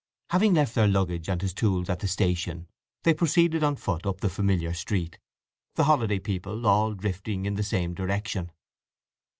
[0.31, 2.67] Having left their luggage and his tools at the station
[3.03, 5.19] they proceeded on foot up the familiar street,
[5.75, 8.51] the holiday people all drifting in the same direction.